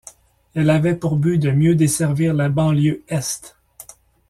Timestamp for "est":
3.07-3.55